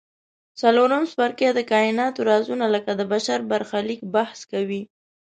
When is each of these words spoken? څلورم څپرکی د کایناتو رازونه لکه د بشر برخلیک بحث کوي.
څلورم 0.61 1.03
څپرکی 1.11 1.49
د 1.55 1.59
کایناتو 1.71 2.19
رازونه 2.31 2.65
لکه 2.75 2.91
د 2.95 3.01
بشر 3.13 3.39
برخلیک 3.51 4.01
بحث 4.15 4.39
کوي. 4.51 4.81